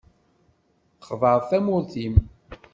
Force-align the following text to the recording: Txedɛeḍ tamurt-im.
Txedɛeḍ 0.99 1.41
tamurt-im. 1.49 2.15